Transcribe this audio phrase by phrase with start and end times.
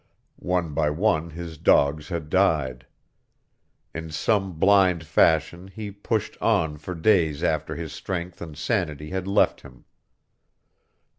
[0.39, 2.87] One by one his dogs had died.
[3.93, 9.27] In some blind fashion he pushed on for days after his strength and sanity had
[9.27, 9.85] left him.